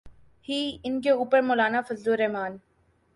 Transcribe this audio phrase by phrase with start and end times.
[0.49, 2.57] ہی، ان کے اوپر مولانا فضل الرحمن۔